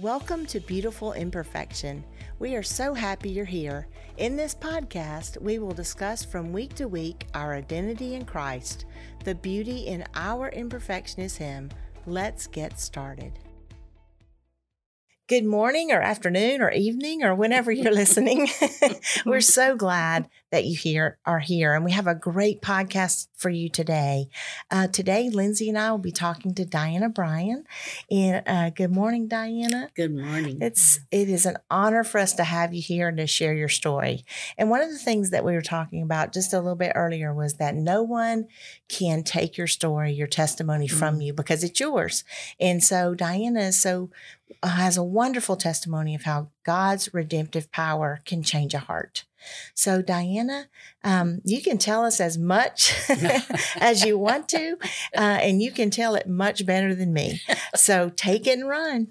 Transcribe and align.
Welcome 0.00 0.46
to 0.46 0.60
Beautiful 0.60 1.12
Imperfection. 1.12 2.02
We 2.38 2.54
are 2.54 2.62
so 2.62 2.94
happy 2.94 3.28
you're 3.28 3.44
here. 3.44 3.86
In 4.16 4.34
this 4.34 4.54
podcast, 4.54 5.38
we 5.42 5.58
will 5.58 5.74
discuss 5.74 6.24
from 6.24 6.54
week 6.54 6.74
to 6.76 6.88
week 6.88 7.26
our 7.34 7.52
identity 7.52 8.14
in 8.14 8.24
Christ. 8.24 8.86
The 9.24 9.34
beauty 9.34 9.88
in 9.88 10.06
our 10.14 10.48
imperfection 10.48 11.20
is 11.20 11.36
Him. 11.36 11.68
Let's 12.06 12.46
get 12.46 12.80
started. 12.80 13.38
Good 15.30 15.44
morning, 15.44 15.92
or 15.92 16.00
afternoon, 16.00 16.60
or 16.60 16.72
evening, 16.72 17.22
or 17.22 17.36
whenever 17.36 17.70
you're 17.70 17.94
listening. 17.94 18.48
We're 19.24 19.40
so 19.40 19.76
glad 19.76 20.28
that 20.50 20.64
you 20.64 20.76
here 20.76 21.18
are 21.24 21.38
here, 21.38 21.72
and 21.72 21.84
we 21.84 21.92
have 21.92 22.08
a 22.08 22.16
great 22.16 22.60
podcast 22.60 23.28
for 23.36 23.48
you 23.48 23.68
today. 23.68 24.28
Uh, 24.72 24.88
today, 24.88 25.30
Lindsay 25.30 25.68
and 25.68 25.78
I 25.78 25.92
will 25.92 25.98
be 25.98 26.10
talking 26.10 26.52
to 26.56 26.64
Diana 26.64 27.08
Bryan. 27.08 27.64
And 28.10 28.42
uh, 28.44 28.70
good 28.70 28.90
morning, 28.90 29.28
Diana. 29.28 29.90
Good 29.94 30.16
morning. 30.16 30.58
It's 30.60 30.98
it 31.12 31.28
is 31.28 31.46
an 31.46 31.58
honor 31.70 32.02
for 32.02 32.18
us 32.18 32.32
to 32.32 32.42
have 32.42 32.74
you 32.74 32.82
here 32.82 33.06
and 33.06 33.18
to 33.18 33.28
share 33.28 33.54
your 33.54 33.68
story. 33.68 34.24
And 34.58 34.68
one 34.68 34.80
of 34.80 34.90
the 34.90 34.98
things 34.98 35.30
that 35.30 35.44
we 35.44 35.52
were 35.52 35.62
talking 35.62 36.02
about 36.02 36.34
just 36.34 36.52
a 36.52 36.58
little 36.58 36.74
bit 36.74 36.92
earlier 36.96 37.32
was 37.32 37.54
that 37.54 37.76
no 37.76 38.02
one 38.02 38.48
can 38.88 39.22
take 39.22 39.56
your 39.56 39.68
story, 39.68 40.12
your 40.12 40.26
testimony 40.26 40.88
from 40.88 41.20
you 41.20 41.32
because 41.32 41.62
it's 41.62 41.78
yours. 41.78 42.24
And 42.58 42.82
so 42.82 43.14
Diana 43.14 43.60
is 43.60 43.80
so 43.80 44.10
has 44.62 44.96
a 44.96 45.02
wonderful 45.02 45.56
testimony 45.56 46.14
of 46.14 46.22
how 46.22 46.50
God's 46.64 47.12
redemptive 47.14 47.70
power 47.72 48.20
can 48.24 48.42
change 48.42 48.74
a 48.74 48.78
heart. 48.78 49.24
So, 49.74 50.02
Diana, 50.02 50.68
um, 51.02 51.40
you 51.44 51.62
can 51.62 51.78
tell 51.78 52.04
us 52.04 52.20
as 52.20 52.36
much 52.36 52.94
as 53.80 54.04
you 54.04 54.18
want 54.18 54.48
to, 54.50 54.76
uh, 55.16 55.38
and 55.40 55.62
you 55.62 55.70
can 55.72 55.90
tell 55.90 56.14
it 56.14 56.28
much 56.28 56.66
better 56.66 56.94
than 56.94 57.12
me. 57.12 57.40
So, 57.74 58.10
take 58.10 58.46
it 58.46 58.58
and 58.58 58.68
run. 58.68 59.08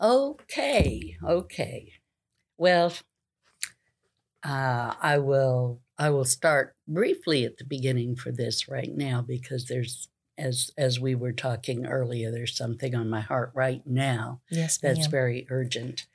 Okay, 0.00 1.16
okay. 1.24 1.92
Well, 2.58 2.92
uh, 4.44 4.94
I 5.00 5.18
will. 5.18 5.80
I 5.98 6.10
will 6.10 6.24
start 6.26 6.76
briefly 6.86 7.44
at 7.46 7.56
the 7.56 7.64
beginning 7.64 8.16
for 8.16 8.30
this 8.30 8.68
right 8.68 8.94
now 8.94 9.22
because 9.22 9.64
there's, 9.64 10.08
as 10.38 10.70
as 10.76 11.00
we 11.00 11.14
were 11.14 11.32
talking 11.32 11.86
earlier, 11.86 12.30
there's 12.30 12.56
something 12.56 12.94
on 12.94 13.08
my 13.08 13.20
heart 13.20 13.52
right 13.54 13.82
now 13.86 14.40
Yes, 14.50 14.78
that's 14.78 15.00
ma'am. 15.06 15.10
very 15.10 15.46
urgent. 15.50 16.06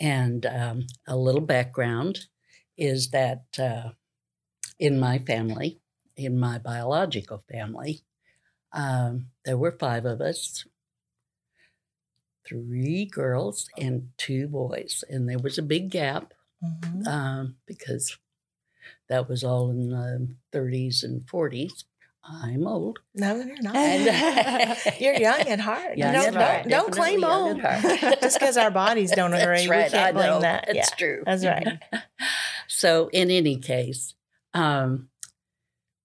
And 0.00 0.46
um, 0.46 0.86
a 1.06 1.16
little 1.16 1.40
background 1.40 2.26
is 2.76 3.10
that 3.10 3.44
uh, 3.58 3.90
in 4.78 5.00
my 5.00 5.18
family, 5.18 5.80
in 6.16 6.38
my 6.38 6.58
biological 6.58 7.42
family, 7.50 8.02
um, 8.72 9.26
there 9.44 9.56
were 9.58 9.72
five 9.72 10.04
of 10.04 10.20
us 10.20 10.64
three 12.46 13.04
girls 13.04 13.68
and 13.78 14.10
two 14.16 14.48
boys. 14.48 15.04
And 15.10 15.28
there 15.28 15.38
was 15.38 15.58
a 15.58 15.62
big 15.62 15.90
gap 15.90 16.32
Mhm. 16.62 17.06
um, 17.06 17.56
because 17.66 18.16
that 19.08 19.28
was 19.28 19.44
all 19.44 19.70
in 19.70 19.90
the 19.90 20.34
30s 20.52 21.02
and 21.04 21.26
40s. 21.28 21.84
I'm 22.30 22.66
old. 22.66 22.98
No, 23.14 23.36
you're 23.36 23.60
not. 23.62 23.74
You're 25.00 25.14
young 25.14 25.40
at 25.40 25.60
heart. 25.60 25.96
Young 25.96 26.12
don't, 26.12 26.26
at 26.26 26.34
heart, 26.34 26.68
don't, 26.68 26.70
don't 26.70 26.92
claim 26.92 27.24
old. 27.24 27.60
at. 27.60 28.20
Just 28.20 28.38
because 28.38 28.56
our 28.56 28.70
bodies 28.70 29.10
don't 29.12 29.32
agree, 29.32 29.66
right, 29.66 29.86
we 29.86 29.90
can't 29.90 29.94
I 29.94 30.12
blame 30.12 30.42
that. 30.42 30.68
It's 30.68 30.76
yeah, 30.76 30.96
true. 30.96 31.22
that's 31.24 31.44
right. 31.44 31.78
so 32.68 33.08
in 33.12 33.30
any 33.30 33.56
case, 33.56 34.14
um, 34.52 35.08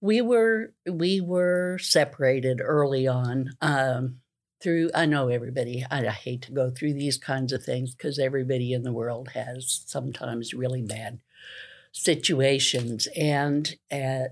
we 0.00 0.20
were 0.20 0.72
we 0.90 1.20
were 1.20 1.78
separated 1.78 2.60
early 2.62 3.06
on 3.06 3.50
um, 3.60 4.20
through. 4.62 4.90
I 4.94 5.06
know 5.06 5.28
everybody. 5.28 5.84
I, 5.90 6.06
I 6.06 6.10
hate 6.10 6.42
to 6.42 6.52
go 6.52 6.70
through 6.70 6.94
these 6.94 7.18
kinds 7.18 7.52
of 7.52 7.62
things 7.62 7.94
because 7.94 8.18
everybody 8.18 8.72
in 8.72 8.82
the 8.82 8.92
world 8.92 9.30
has 9.34 9.82
sometimes 9.86 10.54
really 10.54 10.82
bad 10.82 11.20
situations, 11.92 13.08
and 13.16 13.76
uh, 13.90 14.24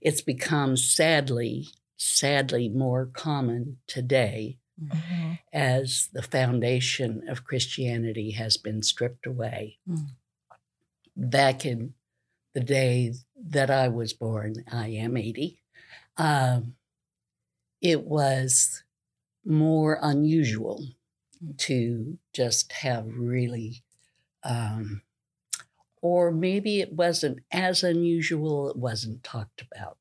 it's 0.00 0.20
become 0.22 0.76
sadly, 0.76 1.66
sadly 1.96 2.68
more 2.68 3.06
common 3.06 3.78
today 3.86 4.58
Mhm. 4.80 5.38
as 5.52 6.08
the 6.12 6.22
foundation 6.22 7.28
of 7.28 7.44
Christianity 7.44 8.32
has 8.32 8.56
been 8.56 8.82
stripped 8.82 9.24
away. 9.26 9.78
Mm. 9.88 10.16
Back 11.16 11.64
in 11.64 11.94
the 12.54 12.60
day 12.60 13.14
that 13.36 13.70
I 13.70 13.88
was 13.88 14.12
born, 14.12 14.64
I 14.66 14.88
am 14.88 15.16
80, 15.16 15.60
um, 16.16 16.76
it 17.80 18.04
was 18.04 18.82
more 19.44 19.98
unusual 20.02 20.88
to 21.58 22.18
just 22.32 22.72
have 22.72 23.06
really, 23.16 23.84
um, 24.42 25.03
or 26.04 26.30
maybe 26.30 26.82
it 26.82 26.92
wasn't 26.92 27.38
as 27.50 27.82
unusual, 27.82 28.68
it 28.68 28.76
wasn't 28.76 29.24
talked 29.24 29.62
about. 29.62 29.96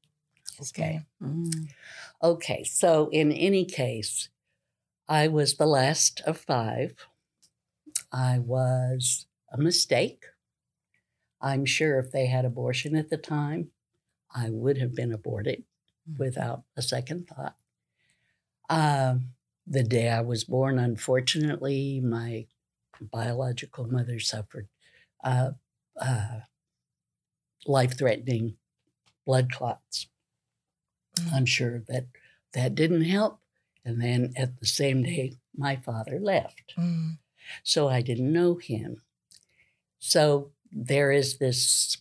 Okay. 0.60 1.00
Mm. 1.24 1.70
Okay, 2.22 2.66
so 2.66 3.08
in 3.14 3.32
any 3.32 3.64
case, 3.64 4.28
I 5.08 5.30
was 5.30 5.56
the 5.56 5.66
last 5.66 6.22
of 6.28 6.38
five. 6.38 7.08
I 8.12 8.38
was 8.38 9.28
a 9.50 9.58
mistake. 9.58 10.26
I'm 11.40 11.64
sure 11.64 12.00
if 12.00 12.12
they 12.12 12.26
had 12.26 12.44
abortion 12.44 12.98
at 12.98 13.10
the 13.10 13.16
time, 13.16 13.70
I 14.36 14.50
would 14.50 14.80
have 14.80 14.94
been 14.94 15.14
aborted 15.14 15.64
without 16.18 16.64
a 16.76 16.82
second 16.82 17.30
thought. 17.30 17.56
Um, 18.70 19.30
the 19.66 19.84
day 19.84 20.10
I 20.10 20.20
was 20.20 20.44
born, 20.44 20.80
unfortunately, 20.80 22.02
my 22.02 22.48
biological 23.00 23.90
mother 23.90 24.20
suffered 24.20 24.68
uh, 25.24 25.52
uh, 26.00 26.40
life 27.66 27.98
threatening 27.98 28.56
blood 29.26 29.52
clots. 29.52 30.08
I'm 31.34 31.46
sure 31.46 31.84
that 31.88 32.08
that 32.54 32.76
didn't 32.76 33.06
help. 33.06 33.40
And 33.86 34.02
then 34.02 34.34
at 34.36 34.60
the 34.60 34.66
same 34.66 35.04
day, 35.04 35.38
my 35.56 35.76
father 35.76 36.20
left. 36.20 36.74
Mm. 36.78 37.18
So 37.64 37.90
I 37.90 38.02
didn't 38.02 38.32
know 38.32 38.56
him. 38.56 39.02
So 40.00 40.52
there 40.72 41.12
is 41.12 41.38
this 41.38 41.98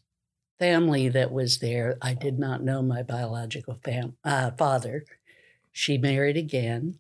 family 0.59 1.09
that 1.09 1.33
was 1.33 1.59
there. 1.59 1.99
I 2.01 2.15
did 2.15 2.39
not 2.39 2.63
know 2.63 2.83
my 2.83 3.03
biological 3.03 3.79
fam- 3.85 4.17
uh, 4.25 4.53
father. 4.53 5.05
She 5.73 5.99
married 5.99 6.37
again. 6.37 6.99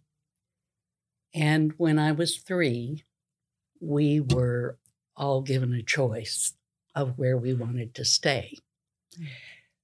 And 1.34 1.72
when 1.76 1.98
I 1.98 2.12
was 2.12 2.38
three, 2.38 3.04
we 3.80 4.20
were 4.20 4.78
all 5.16 5.42
given 5.42 5.72
a 5.72 5.82
choice 5.82 6.54
of 6.94 7.18
where 7.18 7.36
we 7.36 7.54
wanted 7.54 7.94
to 7.96 8.04
stay. 8.04 8.58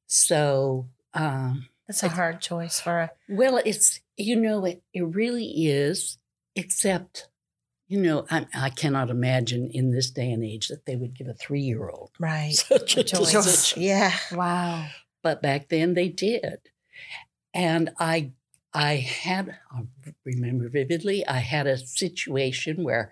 So, 0.07 0.89
um, 1.15 1.69
That's 1.87 2.03
a 2.03 2.09
hard 2.09 2.41
choice 2.41 2.81
for 2.81 3.01
a. 3.01 3.11
well, 3.29 3.61
it's, 3.65 4.01
you 4.17 4.37
know, 4.37 4.65
it, 4.65 4.83
it 4.93 5.03
really 5.03 5.47
is, 5.67 6.19
except, 6.55 7.29
you 7.89 8.01
know, 8.01 8.27
I, 8.31 8.47
I 8.55 8.71
cannot 8.71 9.11
imagine 9.11 9.71
in 9.73 9.91
this 9.91 10.11
day 10.11 10.31
and 10.31 10.45
age 10.45 10.69
that 10.69 10.87
they 10.87 10.97
would 10.97 11.15
give 11.15 11.29
a 11.29 11.35
three 11.35 11.61
year 11.63 11.89
old 11.89 12.11
Right. 12.19 12.53
such 12.55 12.97
a 12.97 13.01
a 13.01 13.05
choice. 13.05 13.33
decision. 13.33 13.83
Yeah. 13.83 14.13
Wow. 14.33 14.87
But 15.23 15.43
back 15.43 15.69
then 15.69 15.95
they 15.95 16.09
did. 16.09 16.59
And 17.53 17.91
I, 17.99 18.33
I 18.73 18.97
had, 18.97 19.57
I 19.73 19.83
remember 20.25 20.69
vividly, 20.69 21.27
I 21.27 21.39
had 21.39 21.67
a 21.67 21.77
situation 21.79 22.85
where 22.85 23.11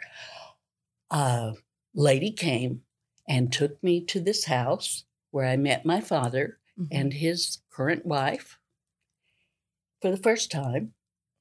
a 1.11 1.55
lady 1.95 2.31
came 2.31 2.83
and 3.29 3.53
took 3.53 3.83
me 3.83 4.01
to 4.07 4.21
this 4.21 4.45
house 4.47 5.05
where 5.31 5.47
I 5.47 5.57
met 5.57 5.85
my 5.85 6.01
father 6.01 6.59
Mhm. 6.79 6.89
and 6.91 7.13
his 7.13 7.59
current 7.71 8.07
wife 8.07 8.59
for 10.01 10.11
the 10.11 10.17
first 10.17 10.51
time. 10.51 10.95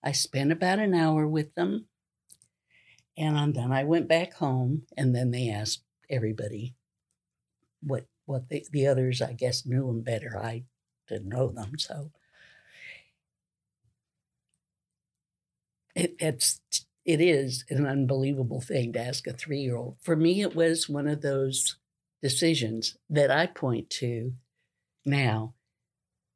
I 0.03 0.11
spent 0.11 0.51
about 0.51 0.79
an 0.79 0.93
hour 0.93 1.27
with 1.27 1.55
them. 1.55 1.87
And 3.17 3.53
then 3.53 3.71
I 3.73 3.83
went 3.83 4.07
back 4.07 4.35
home, 4.35 4.87
and 4.95 5.13
then 5.13 5.31
they 5.31 5.49
asked 5.49 5.83
everybody 6.09 6.75
what 7.81 8.05
what 8.25 8.49
the, 8.49 8.65
the 8.71 8.87
others, 8.87 9.21
I 9.21 9.33
guess, 9.33 9.65
knew 9.65 9.85
them 9.87 10.01
better. 10.01 10.37
I 10.37 10.63
didn't 11.07 11.29
know 11.29 11.49
them, 11.49 11.77
so 11.77 12.11
it, 15.95 16.15
it's 16.19 16.59
it 17.05 17.21
is 17.21 17.63
an 17.69 17.85
unbelievable 17.85 18.61
thing 18.61 18.93
to 18.93 18.99
ask 18.99 19.27
a 19.27 19.33
three 19.33 19.59
year 19.59 19.75
old. 19.75 19.97
For 20.01 20.15
me, 20.15 20.41
it 20.41 20.55
was 20.55 20.89
one 20.89 21.07
of 21.07 21.21
those 21.21 21.77
decisions 22.21 22.97
that 23.09 23.29
I 23.31 23.45
point 23.47 23.89
to 23.91 24.33
now 25.05 25.53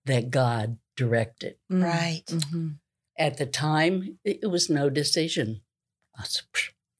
that 0.05 0.29
God 0.29 0.77
directed. 0.95 1.55
Mm. 1.71 1.83
Right. 1.83 2.25
Mhm. 2.27 2.75
At 3.17 3.37
the 3.37 3.45
time, 3.45 4.19
it, 4.23 4.39
it 4.43 4.47
was 4.47 4.69
no 4.69 4.89
decision. 4.89 5.61
I 6.17 6.23
said, 6.25 6.45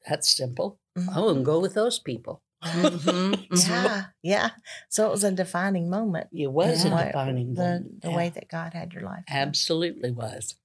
that's 0.08 0.28
simple. 0.30 0.78
Mhm. 0.98 1.08
I 1.16 1.20
wouldn't 1.20 1.44
go 1.44 1.60
with 1.60 1.74
those 1.74 1.98
people. 1.98 2.42
Mhm. 2.62 3.46
Yeah. 3.68 4.04
Yeah. 4.22 4.50
So 4.90 5.06
it 5.06 5.10
was 5.10 5.24
a 5.24 5.30
defining 5.32 5.88
moment. 5.88 6.28
It 6.32 6.48
was 6.52 6.84
Yeah. 6.84 6.98
a 7.00 7.06
defining 7.06 7.54
the, 7.54 7.62
moment. 7.62 8.02
the 8.02 8.10
Yeah. 8.10 8.16
way 8.16 8.28
that 8.30 8.48
God 8.48 8.74
had 8.74 8.92
your 8.92 9.02
life. 9.02 9.24
Absolutely 9.28 10.10
was. 10.10 10.56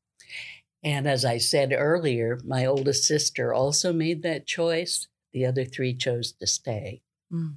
And 0.86 1.08
as 1.08 1.26
I 1.26 1.40
said 1.40 1.74
earlier, 1.74 2.40
my 2.46 2.68
oldest 2.68 3.06
sister 3.06 3.52
also 3.52 3.92
made 3.92 4.22
that 4.22 4.46
choice. 4.46 5.08
The 5.34 5.44
other 5.48 5.66
three 5.66 5.96
chose 5.96 6.32
to 6.34 6.46
stay. 6.46 7.02
Mm. 7.34 7.56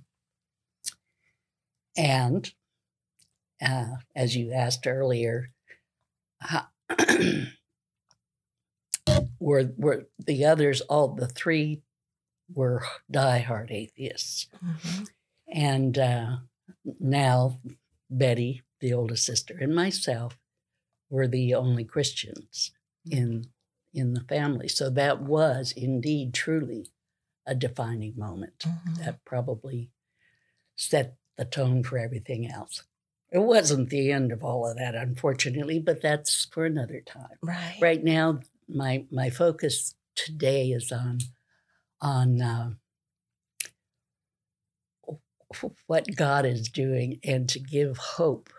And 1.95 2.51
uh, 3.61 3.97
as 4.17 4.35
you 4.35 4.53
asked 4.53 4.87
earlier, 4.87 5.51
were 9.39 9.73
were 9.77 10.07
the 10.19 10.45
others 10.47 10.81
all 10.83 11.09
the 11.09 11.29
three 11.29 11.83
were 12.55 12.83
diehard 13.13 13.71
atheists, 13.71 14.47
Mhm. 14.65 15.09
and 15.49 15.99
uh, 15.99 16.37
now 16.99 17.61
Betty, 18.09 18.63
the 18.81 18.93
oldest 18.95 19.27
sister, 19.27 19.57
and 19.61 19.75
myself 19.75 20.39
were 21.11 21.27
the 21.29 21.55
only 21.55 21.85
Christians 21.85 22.71
in 23.05 23.47
in 23.95 24.15
the 24.15 24.21
family. 24.23 24.69
So 24.69 24.91
that 24.91 25.23
was 25.23 25.73
indeed 25.73 26.35
truly 26.35 26.91
a 27.47 27.55
defining 27.55 28.15
moment 28.17 28.59
Mhm. 28.67 28.99
that 28.99 29.25
probably 29.25 29.91
set 30.77 31.17
the 31.37 31.45
tone 31.45 31.83
for 31.83 31.99
everything 31.99 32.50
else. 32.50 32.85
It 33.31 33.39
wasn't 33.39 33.91
the 33.91 34.12
end 34.12 34.33
of 34.33 34.45
all 34.45 34.67
of 34.67 34.77
that, 34.77 34.95
unfortunately, 34.95 35.79
but 35.79 36.00
that's 36.00 36.47
for 36.47 36.65
another 36.67 37.00
time. 37.00 37.39
Right. 37.43 37.79
Right 37.81 38.05
now, 38.05 38.41
my 38.69 39.06
my 39.11 39.31
focus 39.31 39.94
today 40.15 40.71
is 40.71 40.93
on 40.93 41.19
on 42.01 42.41
uh, 42.41 42.75
what 45.87 46.15
God 46.15 46.44
is 46.44 46.69
doing 46.69 47.21
and 47.25 47.49
to 47.49 47.59
give 47.59 47.97
hope 47.97 48.51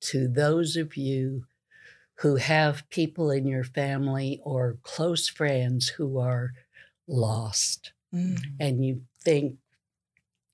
to 0.00 0.26
those 0.28 0.76
of 0.76 0.96
you 0.96 1.44
who 2.22 2.36
have 2.36 2.88
people 2.88 3.30
in 3.32 3.46
your 3.46 3.64
family 3.64 4.40
or 4.44 4.78
close 4.82 5.28
friends 5.28 5.88
who 5.88 6.18
are 6.18 6.52
lost 7.08 7.92
Mm. 8.14 8.38
and 8.60 8.84
you 8.84 9.02
think 9.20 9.56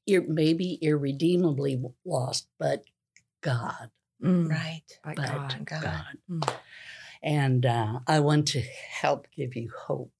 you're 0.06 0.26
maybe 0.26 0.78
irredeemably 0.80 1.82
lost, 2.04 2.48
but 2.58 2.84
God, 3.42 3.90
Mm. 4.22 4.48
Right. 4.50 4.82
By 5.04 5.14
but 5.14 5.26
God. 5.26 5.66
God. 5.66 5.82
God. 5.82 6.18
Mm. 6.30 6.54
And 7.22 7.66
uh, 7.66 8.00
I 8.06 8.20
want 8.20 8.48
to 8.48 8.60
help 8.60 9.28
give 9.36 9.54
you 9.54 9.70
hope 9.86 10.12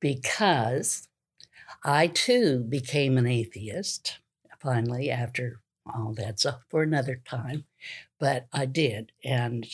because 0.00 1.08
I 1.82 2.06
too 2.08 2.60
became 2.60 3.16
an 3.18 3.26
atheist 3.26 4.18
finally 4.60 5.10
after 5.10 5.60
all 5.86 6.14
that's 6.16 6.44
up 6.44 6.62
for 6.68 6.82
another 6.82 7.20
time, 7.24 7.64
but 8.18 8.46
I 8.52 8.66
did. 8.66 9.12
And 9.24 9.66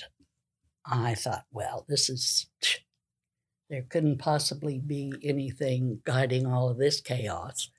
I 0.86 1.14
thought, 1.14 1.44
well, 1.52 1.84
this 1.88 2.08
is, 2.10 2.46
there 3.70 3.82
couldn't 3.88 4.18
possibly 4.18 4.78
be 4.78 5.12
anything 5.22 6.00
guiding 6.04 6.46
all 6.46 6.68
of 6.68 6.78
this 6.78 7.00
chaos. 7.00 7.70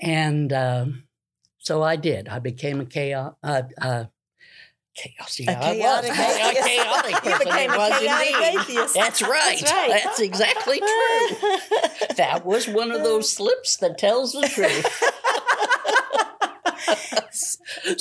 And 0.00 0.52
um, 0.52 1.04
so 1.58 1.82
I 1.82 1.96
did. 1.96 2.28
I 2.28 2.38
became 2.38 2.80
a 2.80 2.84
chaos, 2.86 3.34
uh, 3.42 3.62
uh, 3.80 4.04
chaos. 4.94 5.40
Yeah, 5.40 5.58
I 5.60 5.72
was. 5.72 5.76
chaotic 5.78 6.10
A 6.10 6.48
atheist. 6.48 6.68
chaotic 6.68 7.14
You 7.24 7.30
person. 7.30 7.46
became 7.46 7.70
a 7.70 7.74
chaotic 7.98 8.60
atheist. 8.60 8.94
That's 8.94 9.22
right. 9.22 9.58
That's 9.60 9.72
right. 9.72 10.00
That's 10.04 10.20
exactly 10.20 10.78
true. 10.78 11.36
That 12.16 12.44
was 12.44 12.66
one 12.66 12.90
of 12.90 13.04
those 13.04 13.30
slips 13.30 13.76
that 13.76 13.96
tells 13.96 14.32
the 14.32 14.48
truth. 14.48 15.02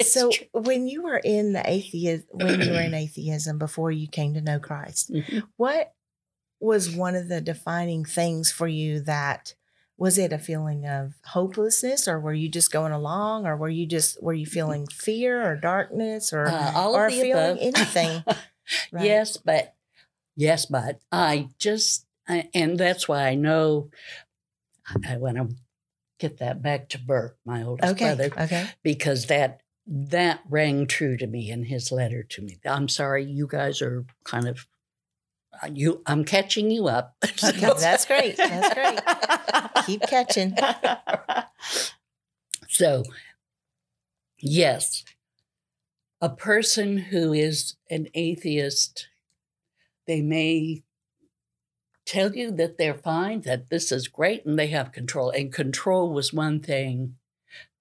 So 0.00 0.30
true. 0.30 0.46
when 0.52 0.88
you 0.88 1.02
were 1.02 1.18
in 1.18 1.52
the 1.52 1.62
atheist 1.68 2.24
when 2.30 2.60
you 2.60 2.72
were 2.72 2.80
in 2.80 2.94
atheism 3.04 3.58
before 3.58 3.90
you 3.90 4.08
came 4.08 4.34
to 4.34 4.40
know 4.40 4.58
Christ, 4.58 5.12
Mhm. 5.12 5.42
what 5.56 5.94
was 6.60 6.90
one 6.90 7.14
of 7.14 7.28
the 7.28 7.40
defining 7.40 8.04
things 8.04 8.50
for 8.50 8.66
you 8.66 9.00
that 9.00 9.54
was 9.98 10.18
it 10.18 10.32
a 10.32 10.38
feeling 10.38 10.86
of 10.86 11.14
hopelessness 11.24 12.06
or 12.08 12.20
were 12.20 12.32
you 12.34 12.48
just 12.48 12.70
going 12.72 12.92
along 12.92 13.46
or 13.46 13.56
were 13.56 13.68
you 13.68 13.86
just 13.86 14.22
were 14.22 14.34
you 14.34 14.46
feeling 14.46 14.86
fear 14.86 15.42
or 15.50 15.56
darkness 15.56 16.32
or 16.32 16.48
Uh, 16.48 16.72
all 16.74 16.94
or 16.94 17.06
of 17.06 17.14
the 17.14 17.20
feeling 17.22 17.52
above. 17.58 17.74
anything? 17.74 18.24
Right. 18.92 19.04
Yes, 19.04 19.36
but 19.36 19.74
yes, 20.34 20.66
but 20.66 21.00
I 21.12 21.48
just 21.58 22.04
I, 22.28 22.48
and 22.52 22.76
that's 22.78 23.06
why 23.08 23.28
I 23.28 23.34
know 23.36 23.90
I, 24.88 25.14
I 25.14 25.16
want 25.18 25.36
to 25.36 25.54
get 26.18 26.38
that 26.38 26.62
back 26.62 26.88
to 26.90 26.98
Burke, 26.98 27.38
my 27.44 27.62
oldest 27.62 27.92
Okay. 27.92 28.06
brother, 28.14 28.30
Okay. 28.44 28.66
because 28.82 29.26
that 29.26 29.60
that 29.88 30.40
rang 30.48 30.86
true 30.86 31.16
to 31.16 31.26
me 31.28 31.50
in 31.50 31.64
his 31.64 31.92
letter 31.92 32.22
to 32.24 32.42
me. 32.42 32.58
I'm 32.64 32.88
sorry, 32.88 33.24
you 33.24 33.46
guys 33.46 33.80
are 33.80 34.04
kind 34.24 34.48
of 34.48 34.66
uh, 35.62 35.68
you. 35.72 36.02
I'm 36.06 36.24
catching 36.24 36.70
you 36.70 36.88
up. 36.88 37.16
Okay, 37.44 37.70
that's 37.78 38.04
great. 38.04 38.36
That's 38.38 38.74
great. 38.74 39.86
Keep 39.86 40.02
catching. 40.02 40.56
So, 42.68 43.04
yes, 44.38 45.04
a 46.20 46.28
person 46.30 46.96
who 46.98 47.32
is 47.32 47.76
an 47.90 48.08
atheist, 48.14 49.08
they 50.06 50.20
may 50.22 50.82
tell 52.06 52.34
you 52.34 52.50
that 52.52 52.78
they're 52.78 52.94
fine, 52.94 53.42
that 53.42 53.68
this 53.68 53.92
is 53.92 54.08
great, 54.08 54.46
and 54.46 54.58
they 54.58 54.68
have 54.68 54.92
control. 54.92 55.30
And 55.30 55.52
control 55.52 56.12
was 56.12 56.32
one 56.32 56.60
thing 56.60 57.16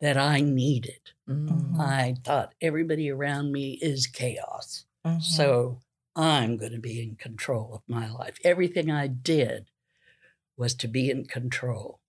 that 0.02 0.18
I 0.18 0.42
needed. 0.42 1.12
Mm. 1.30 1.80
I 1.80 2.16
thought 2.24 2.54
everybody 2.60 3.10
around 3.10 3.52
me 3.52 3.80
is 3.82 4.08
chaos. 4.08 4.86
Mhm. 5.06 5.22
So 5.22 5.80
I'm 6.16 6.58
going 6.58 6.72
to 6.72 6.80
be 6.80 7.02
in 7.02 7.16
control 7.16 7.74
of 7.76 7.82
my 7.88 8.10
life. 8.10 8.38
Everything 8.44 8.92
I 8.92 9.08
did 9.08 9.70
was 10.58 10.74
to 10.76 10.88
be 10.88 11.10
in 11.10 11.26
control. 11.26 12.00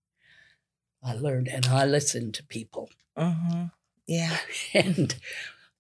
I 1.03 1.15
learned 1.15 1.49
and 1.49 1.67
I 1.67 1.85
listened 1.85 2.35
to 2.35 2.45
people. 2.45 2.91
Mhm. 3.17 3.73
Yeah. 4.07 4.39
And 4.75 5.17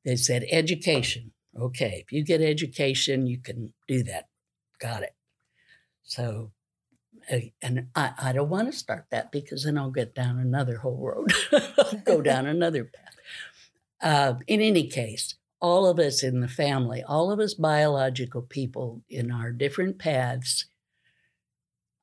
they 0.04 0.16
said, 0.16 0.44
education. 0.50 1.32
Okay, 1.58 2.04
if 2.04 2.12
you 2.12 2.22
get 2.22 2.40
education, 2.42 3.26
you 3.26 3.38
can 3.38 3.72
do 3.88 4.02
that. 4.04 4.28
Got 4.78 5.02
it. 5.02 5.14
So, 6.06 6.52
and 7.60 7.88
I, 7.94 8.12
I 8.18 8.32
don't 8.32 8.48
want 8.48 8.70
to 8.70 8.78
start 8.78 9.06
that 9.10 9.32
because 9.32 9.64
then 9.64 9.76
I'll 9.76 9.90
get 9.90 10.14
down 10.14 10.38
another 10.38 10.78
whole 10.78 10.96
road, 10.96 11.32
go 12.04 12.22
down 12.22 12.46
another 12.46 12.84
path. 12.84 13.16
Uh, 14.00 14.34
in 14.46 14.60
any 14.60 14.86
case, 14.86 15.34
all 15.60 15.86
of 15.86 15.98
us 15.98 16.22
in 16.22 16.40
the 16.40 16.48
family, 16.48 17.02
all 17.02 17.32
of 17.32 17.40
us 17.40 17.54
biological 17.54 18.42
people 18.42 19.02
in 19.08 19.32
our 19.32 19.50
different 19.50 19.98
paths, 19.98 20.66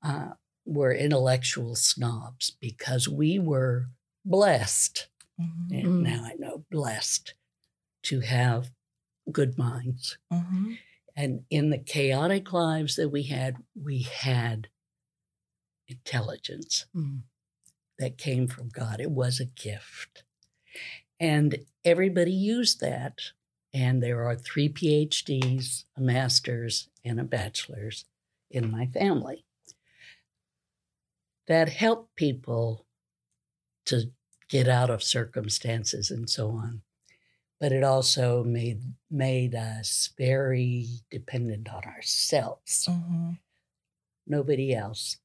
uh, 0.03 0.31
were 0.65 0.93
intellectual 0.93 1.75
snobs 1.75 2.51
because 2.59 3.07
we 3.07 3.39
were 3.39 3.87
blessed 4.25 5.07
Mhm. 5.39 5.71
and 5.71 6.03
now 6.03 6.23
I 6.25 6.33
know, 6.35 6.65
blessed 6.69 7.33
to 8.03 8.19
have 8.19 8.71
good 9.31 9.57
minds. 9.57 10.17
Mhm. 10.31 10.77
And 11.15 11.45
in 11.49 11.69
the 11.69 11.77
chaotic 11.77 12.51
lives 12.53 12.95
that 12.95 13.09
we 13.09 13.23
had, 13.23 13.57
we 13.75 13.99
had 14.01 14.69
intelligence 15.87 16.85
Mm. 16.95 17.23
that 17.99 18.17
came 18.17 18.47
from 18.47 18.69
God. 18.69 18.99
It 18.99 19.11
was 19.11 19.39
a 19.39 19.45
gift. 19.45 20.23
And 21.19 21.65
everybody 21.85 22.31
used 22.31 22.79
that. 22.81 23.19
And 23.73 24.01
there 24.01 24.23
are 24.25 24.35
three 24.35 24.69
PhDs, 24.69 25.85
a 25.95 26.01
master's, 26.01 26.89
and 27.03 27.19
a 27.19 27.23
bachelor's 27.23 28.05
in 28.49 28.69
my 28.69 28.85
family 28.87 29.45
that 31.47 31.69
help 31.69 32.09
people 32.15 32.85
to 33.85 34.11
get 34.47 34.67
out 34.67 34.89
of 34.89 35.03
circumstances 35.03 36.11
and 36.11 36.29
so 36.29 36.51
on. 36.51 36.81
But 37.63 37.71
it 37.71 37.81
also 37.81 38.43
made 38.43 38.81
made 39.09 39.55
us 39.55 40.11
very 40.17 40.85
dependent 41.09 41.69
on 41.73 41.85
ourselves 41.85 42.87
Mhm. 42.89 43.39
nobody 44.27 44.73
else. 44.75 45.15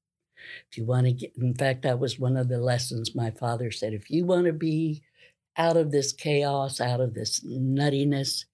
If 0.71 0.78
you 0.78 0.85
want 0.85 1.09
to 1.09 1.12
get, 1.12 1.37
in 1.37 1.52
fact, 1.52 1.83
that 1.83 1.99
was 1.99 2.21
one 2.21 2.37
of 2.37 2.47
the 2.47 2.61
lessons 2.61 3.12
my 3.12 3.33
father 3.33 3.73
said. 3.73 3.92
If 3.92 4.09
you 4.09 4.25
want 4.25 4.47
to 4.47 4.52
be 4.52 5.02
out 5.57 5.76
of 5.76 5.90
this 5.90 6.12
chaos, 6.12 6.80
out 6.80 7.00
of 7.00 7.14
this 7.14 7.40
nuttiness, 7.40 8.45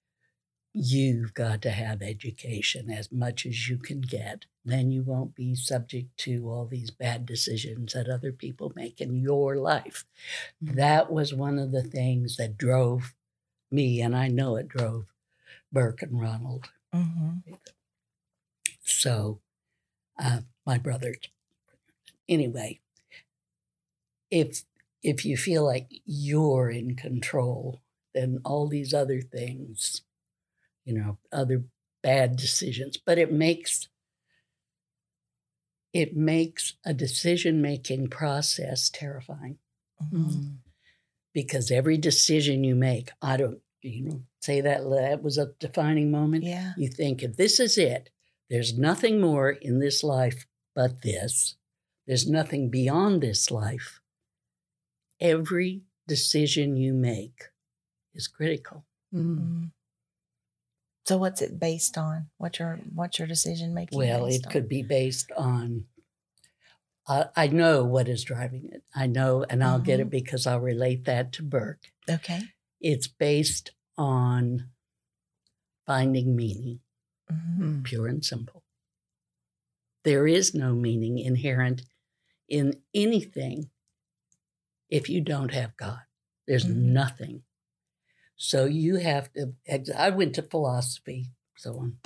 you've 0.73 1.35
got 1.35 1.61
to 1.61 1.69
have 1.69 2.01
education 2.01 2.89
as 2.89 3.11
much 3.11 3.45
as 3.45 3.69
you 3.69 3.77
can 3.77 4.01
get. 4.01 4.45
Then 4.63 4.91
you 4.91 5.03
won't 5.03 5.35
be 5.35 5.53
subject 5.53 6.17
to 6.21 6.49
all 6.49 6.65
these 6.65 6.89
bad 6.89 7.27
decisions 7.27 7.93
that 7.93 8.09
other 8.09 8.31
people 8.31 8.73
make 8.75 8.99
in 8.99 9.15
your 9.15 9.57
life. 9.57 10.05
That 10.59 11.11
was 11.11 11.35
one 11.35 11.59
of 11.59 11.71
the 11.71 11.83
things 11.83 12.37
that 12.37 12.57
drove 12.57 13.13
me, 13.71 14.01
and 14.01 14.15
I 14.15 14.27
know 14.27 14.55
it 14.55 14.67
drove 14.67 15.05
Burke 15.71 16.01
and 16.01 16.19
Ronald 16.21 16.69
Mhm. 16.93 17.43
so 18.83 19.41
uh, 20.19 20.41
my 20.65 20.77
brother 20.77 21.15
anyway 22.27 22.79
if 24.31 24.63
if 25.03 25.25
you 25.25 25.37
feel 25.37 25.63
like 25.63 25.89
you're 26.05 26.69
in 26.69 26.95
control 26.95 27.81
then 28.13 28.39
all 28.45 28.67
these 28.67 28.93
other 28.93 29.21
things 29.21 30.01
you 30.85 30.93
know 30.93 31.17
other 31.31 31.63
bad 32.01 32.35
decisions, 32.35 32.97
but 32.97 33.17
it 33.17 33.31
makes 33.31 33.87
it 35.93 36.15
makes 36.15 36.73
a 36.85 36.93
decision 36.93 37.61
making 37.61 38.07
process 38.09 38.89
terrifying 38.89 39.57
Mhm. 40.13 40.54
Because 41.35 41.69
every 41.69 41.97
decision 41.97 42.63
you 42.63 42.75
make, 42.75 43.11
I 43.21 43.35
don't, 43.37 43.59
you 43.81 44.03
know, 44.05 44.21
say 44.41 44.61
that 44.61 44.89
that 44.89 45.21
was 45.21 45.37
a 45.37 45.51
defining 45.59 46.09
moment. 46.09 46.45
Yeah. 46.45 46.71
You 46.77 46.87
think 46.87 47.21
if 47.21 47.35
this 47.35 47.59
is 47.59 47.77
it, 47.77 48.09
there's 48.49 48.77
nothing 48.77 49.19
more 49.19 49.49
in 49.51 49.79
this 49.79 50.03
life 50.03 50.47
but 50.73 51.01
this. 51.03 51.57
There's 52.07 52.27
nothing 52.27 52.69
beyond 52.69 53.21
this 53.21 53.51
life. 53.51 53.99
Every 55.19 55.81
decision 56.07 56.77
you 56.77 56.93
make 56.93 57.49
is 58.13 58.27
critical. 58.27 58.85
Mm. 59.13 59.37
Mhm. 59.39 59.71
So 61.05 61.17
what's 61.17 61.41
it 61.41 61.59
based 61.59 61.97
on? 61.97 62.29
What's 62.37 62.59
your 62.59 62.79
what's 62.93 63.19
your 63.19 63.27
decision 63.27 63.73
making? 63.73 63.97
Well, 63.97 64.25
based 64.25 64.39
it 64.39 64.45
on? 64.47 64.51
could 64.51 64.69
be 64.69 64.83
based 64.83 65.31
on. 65.33 65.85
I 67.07 67.25
I 67.35 67.47
know 67.47 67.83
what 67.83 68.07
is 68.07 68.23
driving 68.23 68.69
it. 68.71 68.83
I 68.95 69.07
know, 69.07 69.43
and 69.49 69.63
I'll 69.63 69.79
get 69.79 69.99
Mm-hmm. 69.99 70.07
it 70.07 70.11
because 70.11 70.47
I'll 70.47 70.59
relate 70.59 71.05
that 71.05 71.31
to 71.33 71.43
Burke. 71.43 71.91
Okay. 72.09 72.41
It's 72.81 73.07
based 73.07 73.71
on 73.97 74.69
finding 75.85 76.35
meaning, 76.35 76.79
Mhm. 77.31 77.59
Mm. 77.59 77.83
pure 77.83 78.07
and 78.07 78.23
simple. 78.25 78.63
There 80.03 80.27
is 80.27 80.53
no 80.53 80.73
meaning 80.75 81.17
inherent 81.19 81.83
in 82.47 82.81
anything 82.93 83.69
if 84.89 85.09
you 85.09 85.21
don't 85.21 85.53
have 85.53 85.75
God. 85.77 86.01
There's 86.47 86.65
Mhm. 86.65 86.75
nothing. 86.93 87.43
So 88.35 88.65
you 88.65 88.97
have 88.97 89.31
to. 89.33 89.55
ex- 89.65 89.89
I 89.89 90.09
went 90.09 90.35
to 90.35 90.43
philosophy, 90.43 91.31
so 91.57 91.77
on. 91.79 91.99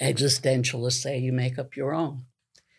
Existentialists 0.00 1.00
say 1.02 1.18
you 1.18 1.32
make 1.32 1.58
up 1.58 1.76
your 1.76 1.94
own. 1.94 2.26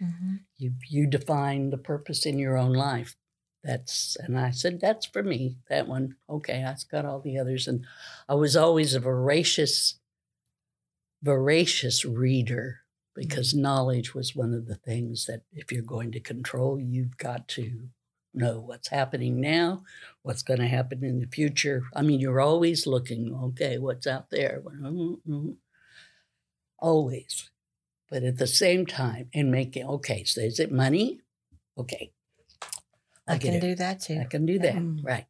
Mhm. 0.02 0.46
You 0.58 0.74
you 0.90 1.08
define 1.08 1.70
the 1.70 1.78
purpose 1.78 2.26
in 2.26 2.38
your 2.40 2.58
own 2.58 2.74
life. 2.74 3.16
That's 3.64 4.16
and 4.18 4.38
I 4.38 4.52
said 4.52 4.80
that's 4.82 5.06
for 5.06 5.24
me. 5.24 5.60
That 5.70 5.88
one, 5.88 6.18
okay. 6.30 6.64
I've 6.66 6.88
got 6.90 7.06
all 7.06 7.22
the 7.22 7.38
others, 7.38 7.68
and 7.68 7.86
I 8.28 8.34
was 8.36 8.58
always 8.58 8.94
a 8.96 9.00
voracious, 9.00 10.00
voracious 11.22 12.06
reader 12.06 12.80
because 13.16 13.54
knowledge 13.54 14.14
was 14.14 14.36
one 14.36 14.54
of 14.54 14.68
the 14.68 14.76
things 14.76 15.26
that 15.26 15.42
if 15.52 15.72
you're 15.72 15.84
going 15.84 16.12
to 16.12 16.20
control, 16.20 16.80
you've 16.80 17.18
got 17.18 17.48
to 17.50 17.90
know 18.34 18.60
what's 18.62 18.88
happening 18.88 19.42
now, 19.42 19.84
what's 20.22 20.44
going 20.44 20.60
to 20.62 20.68
happen 20.68 21.04
in 21.04 21.20
the 21.20 21.28
future. 21.28 21.84
I 21.94 22.02
mean, 22.04 22.20
you're 22.22 22.40
always 22.40 22.88
looking. 22.88 23.36
Okay, 23.36 23.78
what's 23.78 24.08
out 24.08 24.30
there? 24.30 24.64
Always 26.80 27.51
but 28.12 28.22
at 28.24 28.38
the 28.38 28.48
same 28.48 28.86
time 28.86 29.30
and 29.34 29.50
making 29.52 29.86
okay 29.88 30.24
so 30.24 30.42
is 30.42 30.60
it 30.60 30.72
money 30.72 31.22
okay 31.78 32.12
I 33.28 33.38
get 33.38 33.52
can 33.54 33.60
do 33.62 33.76
that 33.76 34.02
too. 34.02 34.20
i 34.20 34.26
can 34.26 34.46
do 34.46 34.60
that 34.60 34.76
Mm. 34.76 35.04
right 35.04 35.26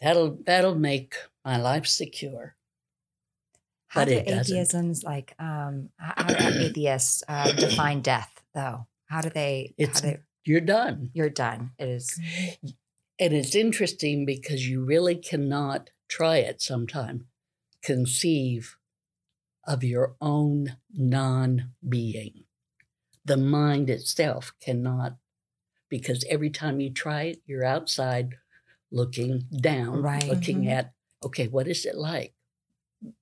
that'll 0.00 0.38
that'll 0.46 0.74
make 0.74 1.14
my 1.44 1.56
life 1.58 1.86
secure 1.86 2.56
How 3.88 4.00
But 4.02 4.08
do 4.08 4.14
it 4.16 4.26
doesn't. 4.26 4.56
atheisms 4.56 5.04
like 5.04 5.34
um 5.38 5.90
how 5.98 6.24
do 6.24 6.34
atheists 6.66 7.22
uh, 7.28 7.52
define 7.52 8.00
death 8.02 8.32
though? 8.54 8.86
How 9.06 9.20
do 9.22 9.30
they? 9.30 9.74
It's- 9.78 10.00
do, 10.02 10.16
you're 10.44 10.60
done 10.76 11.10
you're 11.14 11.30
done. 11.30 11.72
It 11.78 11.88
is. 11.88 12.06
and 13.18 13.32
it's 13.34 13.54
interesting 13.54 14.24
because 14.26 14.68
you 14.68 14.84
really 14.84 15.16
cannot 15.16 15.90
try 16.08 16.36
it 16.38 16.60
sometime 16.62 17.26
conceive 17.82 18.76
of 19.68 19.84
your 19.84 20.16
own 20.20 20.76
non-being 20.92 22.44
the 23.24 23.36
mind 23.36 23.90
itself 23.90 24.52
cannot 24.60 25.16
because 25.90 26.24
every 26.28 26.50
time 26.50 26.80
you 26.80 26.90
try 26.90 27.22
it 27.24 27.42
you're 27.46 27.64
outside 27.64 28.36
looking 28.90 29.40
down 29.60 30.00
Right. 30.02 30.26
looking 30.26 30.62
Mhm. 30.64 30.70
at 30.72 30.94
okay 31.22 31.46
what 31.48 31.68
is 31.68 31.84
it 31.84 31.94
like 31.96 32.34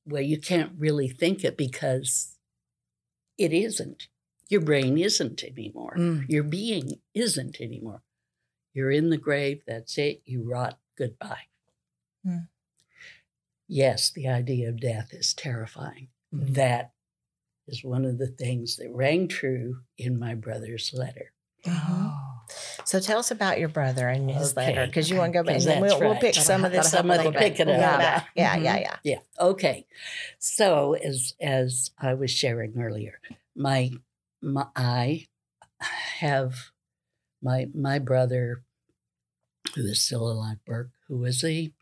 well 0.07 0.23
you 0.23 0.39
can't 0.41 0.73
really 0.79 1.09
think 1.09 1.45
it 1.45 1.57
because 1.57 2.39
it 3.37 3.53
isn't 3.53 4.09
your 4.49 4.61
brain 4.61 4.97
isn't 4.97 5.43
anymore 5.43 5.95
Mm. 5.99 6.29
your 6.29 6.45
being 6.45 7.01
isn't 7.15 7.61
anymore. 7.61 8.03
You're 8.73 8.91
in 8.93 9.09
the 9.11 9.17
grave, 9.17 9.63
that's 9.67 9.97
it, 9.99 10.23
you 10.27 10.43
rot, 10.45 10.79
goodbye. 10.97 11.47
Hmm. 12.23 12.45
Yes, 13.67 14.11
the 14.11 14.29
idea 14.29 14.69
of 14.69 14.79
death 14.81 15.13
is 15.15 15.33
terrifying. 15.35 16.09
That 16.33 16.93
is 17.69 17.83
one 17.85 18.05
of 18.05 18.19
the 18.19 18.27
things 18.29 18.77
that 18.77 18.91
rang 18.93 19.29
true 19.29 19.79
in 19.99 20.19
my 20.19 20.35
brother's 20.35 20.93
letter. 20.95 21.33
Mhm. 21.65 21.75
Oh. 21.89 22.23
So 22.85 23.01
tell 23.01 23.19
us 23.19 23.33
about 23.33 23.59
your 23.59 23.69
brother 23.69 24.07
and 24.09 24.31
his 24.31 24.55
letter 24.57 24.87
because 24.87 25.11
you 25.11 25.17
want 25.17 25.33
to 25.33 25.39
go 25.39 25.43
back 25.43 25.55
and 25.57 25.57
'Cause 25.57 25.65
then 25.65 25.81
we'll, 25.81 25.91
that's 25.91 26.01
we'll 26.01 26.15
pick 26.15 26.35
That'll 26.35 26.43
some 26.45 26.65
of 26.65 26.71
help- 26.73 26.85
this 26.85 26.93
that'll 26.93 27.11
up 27.11 27.19
a 27.19 27.23
help 27.23 27.35
little 27.35 27.41
a 27.41 27.51
bit. 27.51 27.59
little 27.59 27.67
bit. 27.67 27.67
We'll 27.67 27.77
go 27.77 27.81
Yeah. 27.83 27.99
back. 27.99 28.29
Yeah, 28.37 28.57
yeah, 28.57 28.77
yeah. 28.79 28.97
Yeah, 29.03 29.19
okay. 29.41 29.87
So 30.39 30.95
as 30.95 31.35
as 31.41 31.91
I 31.99 32.15
was 32.15 32.31
sharing 32.31 32.81
earlier, 32.81 33.21
my 33.57 33.91
my 34.41 34.67
I 34.77 35.27
have 35.81 36.71
my 37.43 37.67
my 37.75 37.99
brother 37.99 38.63
who 39.75 39.83
is 39.87 40.01
still 40.01 40.31
alive, 40.31 40.59
Burke, 40.65 40.91
who 41.09 41.19
was 41.19 41.43
a 41.43 41.73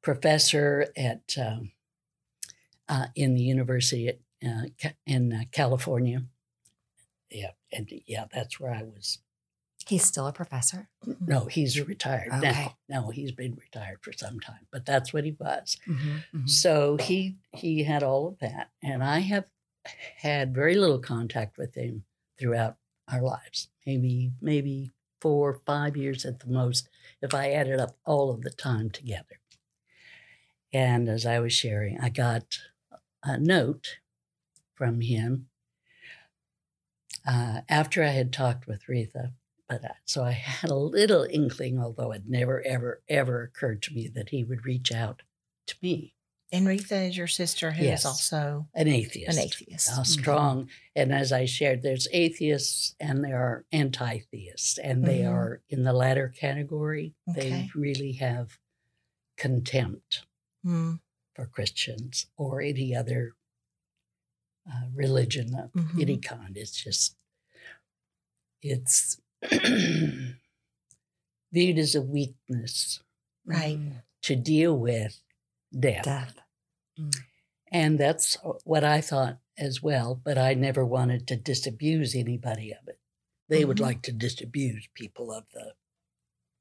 professor 0.00 0.86
at 0.96 1.34
um, 1.36 1.72
uh, 2.88 3.06
in 3.14 3.34
the 3.34 3.42
university 3.42 4.08
at, 4.08 4.18
uh, 4.46 4.90
in 5.06 5.32
uh, 5.32 5.42
California. 5.52 6.22
Yeah, 7.30 7.50
and 7.72 7.90
yeah, 8.06 8.24
that's 8.32 8.58
where 8.58 8.72
I 8.72 8.82
was. 8.82 9.18
He's 9.86 10.04
still 10.04 10.26
a 10.26 10.32
professor. 10.32 10.88
No, 11.26 11.46
he's 11.46 11.80
retired 11.80 12.32
Okay. 12.32 12.50
now. 12.50 12.76
No, 12.88 13.10
he's 13.10 13.32
been 13.32 13.54
retired 13.54 13.98
for 14.02 14.12
some 14.12 14.38
time, 14.38 14.66
but 14.70 14.84
that's 14.84 15.12
what 15.12 15.24
he 15.24 15.34
was. 15.38 15.78
Mm-hmm. 15.86 16.46
So 16.46 16.96
he 16.98 17.36
he 17.52 17.84
had 17.84 18.02
all 18.02 18.28
of 18.28 18.38
that, 18.40 18.70
and 18.82 19.02
I 19.02 19.20
have 19.20 19.46
had 20.16 20.54
very 20.54 20.74
little 20.74 20.98
contact 20.98 21.56
with 21.56 21.74
him 21.74 22.04
throughout 22.38 22.76
our 23.10 23.22
lives. 23.22 23.68
Maybe 23.86 24.32
maybe 24.42 24.90
four 25.20 25.54
five 25.66 25.96
years 25.96 26.24
at 26.26 26.40
the 26.40 26.48
most, 26.48 26.88
if 27.22 27.32
I 27.34 27.50
added 27.50 27.80
up 27.80 27.96
all 28.04 28.30
of 28.30 28.42
the 28.42 28.50
time 28.50 28.90
together. 28.90 29.40
And 30.72 31.08
as 31.08 31.24
I 31.24 31.38
was 31.38 31.52
sharing, 31.54 31.98
I 31.98 32.10
got 32.10 32.58
a 33.22 33.38
note 33.38 33.98
from 34.74 35.00
him 35.00 35.48
uh, 37.26 37.60
after 37.68 38.02
I 38.02 38.08
had 38.08 38.32
talked 38.32 38.66
with 38.66 38.86
Retha. 38.88 39.32
But 39.68 39.84
uh, 39.84 39.88
so 40.06 40.24
I 40.24 40.30
had 40.32 40.70
a 40.70 40.74
little 40.74 41.24
inkling, 41.24 41.78
although 41.78 42.12
it 42.12 42.22
never, 42.26 42.62
ever, 42.64 43.02
ever 43.08 43.42
occurred 43.42 43.82
to 43.82 43.94
me 43.94 44.08
that 44.14 44.30
he 44.30 44.44
would 44.44 44.64
reach 44.64 44.92
out 44.92 45.22
to 45.66 45.74
me. 45.82 46.14
And 46.50 46.66
Retha 46.66 47.08
is 47.10 47.16
your 47.18 47.26
sister 47.26 47.72
who 47.72 47.82
is 47.82 47.86
Yes. 47.88 48.06
also 48.06 48.68
an 48.72 48.88
atheist. 48.88 49.36
an 49.36 49.44
atheist. 49.44 49.90
Uh, 49.90 50.02
strong. 50.04 50.70
And 50.96 51.12
as 51.12 51.30
I 51.30 51.44
shared, 51.44 51.82
there's 51.82 52.08
atheists 52.10 52.94
and 52.98 53.22
there 53.22 53.36
are 53.36 53.66
anti 53.70 54.20
theists, 54.32 54.78
and 54.78 55.04
they 55.04 55.20
Mhm. 55.20 55.30
are 55.30 55.60
in 55.68 55.82
the 55.82 55.92
latter 55.92 56.28
category. 56.30 57.14
Okay. 57.28 57.50
They 57.50 57.68
really 57.74 58.12
have 58.12 58.58
contempt 59.36 60.24
Mm, 60.64 60.98
for 61.38 61.46
Christians 61.46 62.26
or 62.36 62.60
any 62.60 62.96
other 62.96 63.36
uh, 64.68 64.88
religion 64.92 65.54
of 65.54 65.72
Mhm. 65.72 66.02
any 66.02 66.18
kind. 66.18 66.56
It's 66.56 66.72
just, 66.82 67.14
it's 68.60 69.20
viewed 71.52 71.78
as 71.78 71.94
a 71.94 72.02
weakness 72.02 73.00
Right. 73.46 74.02
to 74.22 74.34
deal 74.34 74.76
with 74.76 75.22
death. 75.78 76.04
Death. 76.04 76.38
And 77.70 78.00
that's 78.00 78.36
what 78.64 78.82
I 78.82 79.00
thought 79.00 79.38
as 79.56 79.80
well, 79.80 80.16
but 80.16 80.36
I 80.36 80.54
never 80.54 80.84
wanted 80.84 81.28
to 81.28 81.36
disabuse 81.36 82.16
anybody 82.16 82.72
of 82.72 82.88
it. 82.88 82.98
They 83.48 83.64
would 83.64 83.76
Mhm. 83.78 83.82
like 83.82 84.02
to 84.02 84.12
disabuse 84.12 84.88
people 84.92 85.30
of 85.32 85.48
the 85.52 85.76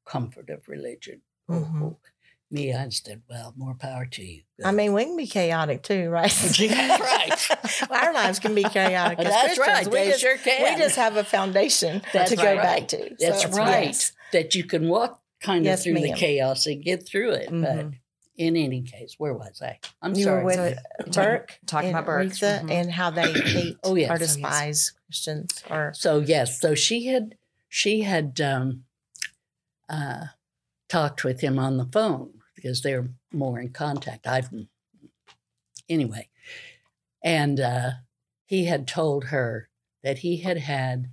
comfort 0.06 0.52
of 0.52 0.68
religion. 0.70 1.24
Mhm. 1.50 1.98
Me, 2.50 2.74
I 2.74 2.88
said, 2.89 3.24
well, 3.30 3.54
more 3.58 3.74
power 3.75 4.06
to 4.06 4.24
you. 4.24 4.44
I 4.63 4.72
mean, 4.72 4.94
we 4.94 5.04
can 5.04 5.18
be 5.18 5.27
chaotic 5.27 5.84
too, 5.84 6.10
right? 6.10 6.32
That's 6.42 6.60
right. 6.60 7.89
Well, 7.89 8.04
Our 8.06 8.13
lives 8.13 8.39
can 8.39 8.56
be 8.56 8.63
chaotic. 8.63 9.20
as 9.20 9.25
That's 9.25 9.58
Christians. 9.58 9.68
right. 9.68 9.86
We 9.88 9.92
They 9.92 10.08
just, 10.12 10.22
sure 10.22 10.38
can. 10.38 10.74
we 10.75 10.80
just 10.82 10.96
have 10.96 11.18
a 11.18 11.25
foundation 11.25 12.01
That's 12.13 12.30
to 12.32 12.38
go 12.38 12.56
back 12.56 12.88
to. 12.89 13.16
That's 13.20 13.42
So, 13.44 13.50
right. 13.50 13.88
yes. 13.88 14.13
That 14.32 14.56
you 14.56 14.63
can 14.63 14.88
walk 14.88 15.22
kind 15.42 15.60
of 15.60 15.66
Yes, 15.66 15.84
through 15.84 15.96
the 15.96 16.13
chaos 16.13 16.66
and 16.68 16.82
get 16.82 17.06
through 17.06 17.32
it. 17.32 17.50
But 17.50 17.58
Mhm. 17.60 17.94
in 18.38 18.56
any 18.56 18.82
case, 18.82 19.16
where 19.18 19.34
was 19.34 19.62
I? 19.62 19.80
I'm 20.01 20.16
You 20.16 20.24
sorry. 20.24 20.44
were 20.44 20.46
with 20.46 20.77
So- 21.12 21.22
Burke, 21.22 21.60
Talking 21.66 21.89
about 21.89 22.06
Burke. 22.06 22.27
Retha, 22.27 22.62
Mhm. 22.62 22.72
and 22.72 22.92
how 22.94 23.10
they 23.10 23.30
hate 23.42 23.77
Oh, 23.84 23.96
yes. 23.96 24.10
or 24.10 24.13
Oh, 24.13 24.16
yes. 24.16 24.20
despise 24.20 24.94
Christians. 25.06 25.63
Or 25.70 25.92
So 25.94 26.20
yes, 26.22 26.62
so 26.62 26.75
she 26.75 27.08
had 27.08 27.36
she 27.68 28.01
had 28.04 28.39
um, 28.39 28.86
uh, 29.89 30.27
talked 30.88 31.25
with 31.25 31.42
him 31.42 31.60
on 31.60 31.75
the 31.77 31.86
phone 31.86 32.37
because 32.68 32.82
they're 32.82 33.08
more 33.32 33.62
in 33.62 33.70
contact. 33.70 34.28
I've 34.28 34.50
anyway. 35.88 36.28
And 37.24 37.62
uh, 37.62 37.92
he 38.46 38.66
had 38.66 38.90
told 38.90 39.26
her 39.26 39.70
that 40.04 40.18
he 40.18 40.38
had 40.42 40.58
had 40.58 41.12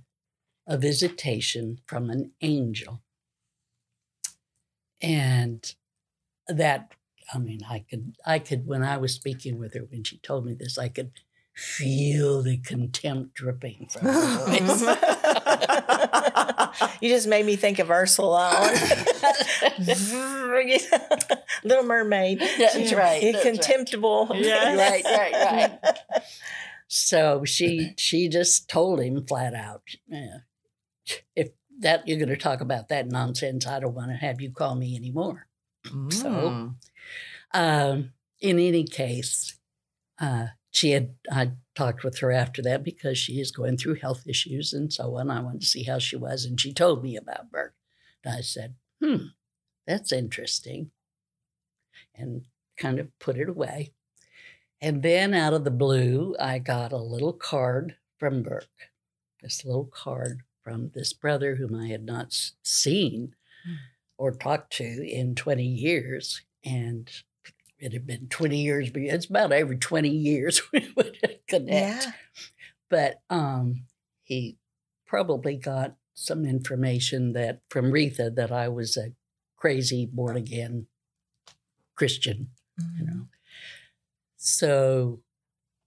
a 0.67 0.77
visitation 0.77 1.79
from 1.85 2.09
an 2.09 2.31
angel. 2.41 3.01
And 5.01 5.73
that, 6.49 6.91
I 7.33 7.37
mean, 7.37 7.61
I 7.69 7.85
could, 7.89 8.17
I 8.25 8.39
could, 8.39 8.67
when 8.67 8.83
I 8.83 8.97
was 8.97 9.13
speaking 9.13 9.57
with 9.57 9.75
her, 9.75 9.87
when 9.89 10.03
she 10.03 10.17
told 10.17 10.45
me 10.45 10.55
this, 10.55 10.77
I 10.77 10.89
could 10.89 11.11
feel 11.55 12.43
the 12.43 12.57
contempt 12.57 13.33
dripping 13.33 13.87
from 13.89 14.05
her 14.07 14.45
voice. 14.45 14.81
you 17.01 17.09
just 17.09 17.27
made 17.27 17.45
me 17.45 17.55
think 17.55 17.79
of 17.79 17.89
Ursula. 17.89 18.51
Little 21.63 21.83
Mermaid. 21.83 22.39
That's 22.39 22.93
right. 22.93 23.21
You're 23.23 23.33
that's 23.33 23.45
right. 23.45 23.53
contemptible. 23.55 24.29
Yes. 24.33 25.03
Right, 25.05 25.33
right, 25.33 25.79
right. 25.81 26.23
So 26.87 27.43
she 27.45 27.93
she 27.97 28.29
just 28.29 28.69
told 28.69 28.99
him 29.01 29.25
flat 29.25 29.53
out, 29.53 29.81
yeah, 30.07 30.37
if 31.35 31.49
that 31.79 32.07
you're 32.07 32.19
going 32.19 32.29
to 32.29 32.37
talk 32.37 32.61
about 32.61 32.89
that 32.89 33.07
nonsense, 33.07 33.65
I 33.65 33.79
don't 33.79 33.95
want 33.95 34.11
to 34.11 34.17
have 34.17 34.39
you 34.39 34.51
call 34.51 34.75
me 34.75 34.95
anymore. 34.95 35.47
So, 36.09 36.29
Mm. 36.29 36.75
um, 37.53 38.11
in 38.41 38.59
any 38.59 38.83
case, 38.85 39.57
uh, 40.19 40.47
she 40.75 40.91
had 40.91 41.15
I 41.31 41.53
talked 41.75 42.03
with 42.03 42.19
her 42.19 42.31
after 42.31 42.61
that 42.63 42.83
because 42.83 43.17
she 43.17 43.39
is 43.39 43.51
going 43.51 43.77
through 43.77 43.95
health 43.95 44.27
issues 44.27 44.73
and 44.73 44.91
so 44.93 45.15
on. 45.17 45.29
I 45.31 45.41
wanted 45.41 45.61
to 45.61 45.67
see 45.67 45.83
how 45.83 45.99
she 45.99 46.15
was, 46.17 46.45
and 46.45 46.59
she 46.59 46.73
told 46.73 47.03
me 47.03 47.15
about 47.17 47.51
Burke. 47.51 47.75
And 48.23 48.35
I 48.35 48.41
said, 48.41 48.75
"Hmm, 49.03 49.27
that's 49.87 50.11
interesting," 50.11 50.91
and 52.15 52.45
kind 52.77 52.99
of 52.99 53.17
put 53.19 53.37
it 53.37 53.49
away. 53.49 53.93
And 54.81 55.03
then 55.03 55.33
out 55.33 55.53
of 55.53 55.63
the 55.63 55.71
blue, 55.71 56.35
I 56.39 56.59
got 56.59 56.91
a 56.93 56.97
little 56.97 57.33
card 57.33 57.97
from 58.19 58.43
Burke, 58.43 58.91
this 59.41 59.65
little 59.65 59.85
card 59.87 60.41
from 60.63 60.91
this 60.91 61.13
brother 61.13 61.55
whom 61.55 61.75
I 61.75 61.87
had 61.87 62.05
not 62.05 62.33
seen 62.63 63.35
Hmm. 63.65 63.75
or 64.17 64.31
talked 64.33 64.73
to 64.73 64.85
in 65.09 65.35
20 65.35 65.67
years. 65.67 66.43
And 66.63 67.09
it 67.79 67.93
had 67.93 68.07
been 68.07 68.27
20 68.29 68.57
years, 68.57 68.89
but 68.89 69.01
it's 69.01 69.25
about 69.25 69.51
every 69.51 69.77
20 69.77 70.09
years 70.09 70.61
we 70.73 70.91
would 70.95 71.17
connect. 71.47 72.05
Yeah. 72.05 72.11
But 72.89 73.21
um, 73.29 73.85
he 74.23 74.57
probably 75.05 75.57
got 75.57 75.95
some 76.13 76.45
information 76.45 77.33
that 77.33 77.61
from 77.69 77.91
Retha 77.91 78.33
that 78.35 78.51
I 78.51 78.69
was 78.69 78.95
a 78.95 79.11
crazy 79.57 80.05
born 80.05 80.37
again 80.37 80.87
Christian 81.95 82.49
you 82.97 83.05
know. 83.05 83.27
So 84.37 85.21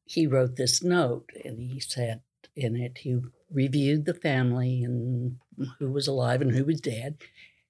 he 0.04 0.26
wrote 0.26 0.57
this 0.57 0.83
note 0.83 1.30
and 1.45 1.61
he 1.61 1.80
said 1.80 2.23
in 2.57 2.76
it, 2.76 2.99
he 2.99 3.21
reviewed 3.50 4.04
the 4.04 4.14
family 4.14 4.83
and 4.83 5.37
who 5.78 5.90
was 5.90 6.09
alive 6.09 6.40
and 6.40 6.52
who 6.52 6.64
was 6.64 6.80
dead, 6.80 7.18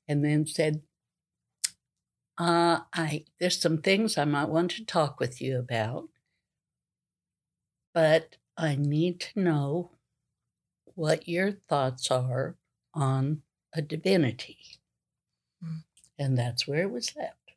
and 0.06 0.24
then 0.24 0.46
said, 0.46 0.82
uh, 2.38 2.80
I 2.92 3.24
there's 3.40 3.60
some 3.60 3.78
things 3.78 4.16
I 4.16 4.24
might 4.24 4.48
want 4.48 4.70
to 4.72 4.84
talk 4.84 5.18
with 5.20 5.40
you 5.40 5.58
about, 5.58 6.08
but 7.92 8.36
I 8.56 8.76
need 8.76 9.20
to 9.20 9.40
know 9.40 9.90
what 10.94 11.28
your 11.28 11.52
thoughts 11.52 12.10
are 12.10 12.56
on 12.94 13.42
a 13.72 13.82
divinity. 13.82 14.58
Mm. 15.64 15.84
And 16.18 16.38
that's 16.38 16.66
where 16.66 16.82
it 16.82 16.90
was 16.90 17.14
left. 17.16 17.52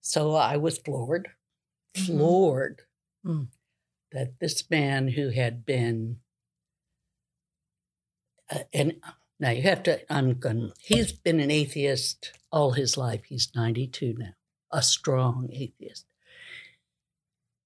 So 0.00 0.34
I 0.34 0.56
was 0.56 0.78
floored, 0.78 1.30
Mhm. 1.94 2.06
floored 2.06 2.82
Mm. 3.24 3.48
that 4.12 4.38
this 4.38 4.68
man 4.70 5.08
who 5.08 5.30
had 5.30 5.64
been, 5.64 6.20
uh, 8.50 8.64
and 8.72 9.00
now 9.40 9.50
you 9.50 9.62
have 9.62 9.82
to, 9.84 10.12
I'm 10.12 10.38
going, 10.38 10.72
he's 10.78 11.12
been 11.12 11.40
an 11.40 11.50
atheist 11.50 12.32
all 12.54 12.70
his 12.70 12.96
life. 12.96 13.24
He's 13.24 13.50
92 13.56 14.14
now, 14.16 14.34
a 14.70 14.80
strong 14.80 15.48
atheist. 15.52 16.06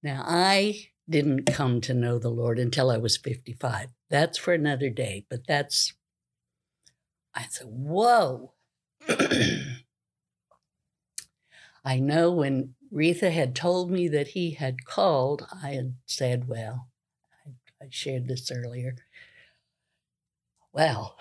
Now, 0.01 0.23
I 0.25 0.87
didn't 1.07 1.45
come 1.45 1.79
to 1.81 1.93
know 1.93 2.17
the 2.17 2.29
Lord 2.29 2.57
until 2.57 2.89
I 2.89 2.97
was 2.97 3.15
55. 3.15 3.89
That's 4.09 4.39
for 4.39 4.51
another 4.51 4.89
day, 4.89 5.27
but 5.29 5.45
that's, 5.47 5.93
I 7.35 7.45
said, 7.49 7.67
whoa. 7.69 8.53
I 11.85 11.99
know 11.99 12.31
when 12.31 12.73
Retha 12.91 13.31
had 13.31 13.55
told 13.55 13.91
me 13.91 14.07
that 14.07 14.29
he 14.29 14.51
had 14.51 14.85
called, 14.85 15.45
I 15.63 15.73
had 15.73 15.93
said, 16.07 16.47
well, 16.47 16.87
I, 17.45 17.51
I 17.85 17.87
shared 17.91 18.27
this 18.27 18.51
earlier. 18.51 18.95
Well, 20.73 21.15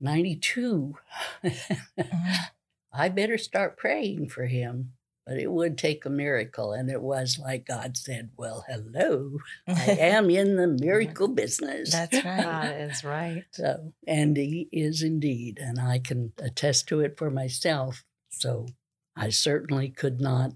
92, 0.00 0.96
Mhm. 1.44 2.36
I 2.92 3.08
better 3.10 3.38
start 3.38 3.76
praying 3.76 4.28
for 4.30 4.46
him. 4.46 4.92
But 5.26 5.36
it 5.38 5.52
would 5.52 5.76
take 5.76 6.06
a 6.06 6.10
miracle. 6.10 6.72
And 6.72 6.88
it 6.90 7.02
was 7.02 7.38
like 7.38 7.66
God 7.66 7.98
said, 7.98 8.30
Well, 8.38 8.64
hello, 8.66 9.38
I 9.66 9.90
am 10.00 10.30
in 10.30 10.56
the 10.56 10.66
miracle 10.66 11.28
business. 11.28 11.90
That's 11.92 12.14
right. 12.24 12.36
That 12.42 12.80
is 12.80 13.04
right. 13.04 13.44
So, 13.52 13.92
and 14.06 14.34
he 14.38 14.70
is 14.72 15.02
indeed, 15.02 15.58
and 15.60 15.78
I 15.78 15.98
can 15.98 16.32
attest 16.38 16.88
to 16.88 17.00
it 17.00 17.18
for 17.18 17.30
myself. 17.30 18.04
So, 18.30 18.68
I 19.14 19.28
certainly 19.28 19.90
could 19.90 20.18
not 20.18 20.52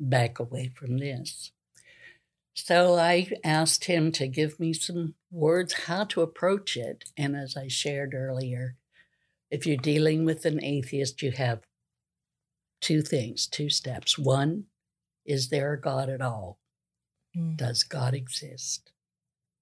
back 0.00 0.40
away 0.40 0.72
from 0.74 0.98
this. 0.98 1.52
So, 2.54 2.96
I 2.96 3.30
asked 3.44 3.84
him 3.84 4.10
to 4.12 4.26
give 4.26 4.58
me 4.58 4.72
some 4.72 5.14
words 5.30 5.72
how 5.86 6.04
to 6.04 6.22
approach 6.22 6.76
it. 6.76 7.04
And 7.16 7.36
as 7.36 7.56
I 7.56 7.68
shared 7.68 8.14
earlier, 8.14 8.76
if 9.50 9.66
you're 9.66 9.76
dealing 9.76 10.24
with 10.24 10.44
an 10.44 10.62
atheist, 10.62 11.22
you 11.22 11.32
have 11.32 11.60
two 12.80 13.02
things, 13.02 13.46
two 13.46 13.70
steps. 13.70 14.18
One, 14.18 14.64
is 15.24 15.48
there 15.48 15.72
a 15.72 15.80
God 15.80 16.08
at 16.08 16.20
all? 16.20 16.58
Mm. 17.36 17.56
Does 17.56 17.82
God 17.82 18.14
exist? 18.14 18.92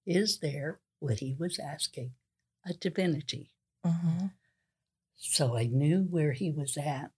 Is 0.05 0.39
there 0.39 0.79
what 0.99 1.19
he 1.19 1.35
was 1.37 1.59
asking? 1.59 2.11
A 2.65 2.73
divinity. 2.73 3.51
Mhm. 3.85 4.33
So 5.15 5.57
I 5.57 5.65
knew 5.65 6.03
where 6.03 6.33
he 6.33 6.51
was 6.51 6.77
at. 6.77 7.11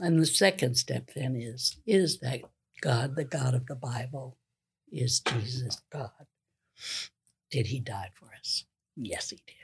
And 0.00 0.18
the 0.20 0.26
second 0.26 0.76
step 0.76 1.10
then 1.14 1.36
is 1.36 1.76
is 1.86 2.20
that 2.20 2.42
God 2.80 3.14
the 3.16 3.24
God 3.24 3.54
of 3.54 3.66
the 3.66 3.76
Bible? 3.76 4.38
Is 4.90 5.20
Jesus 5.20 5.82
God? 5.90 6.26
Did 7.54 7.68
he 7.68 7.78
die 7.78 8.10
for 8.14 8.32
us? 8.36 8.64
Yes, 8.96 9.30
he 9.30 9.36
did. 9.46 9.54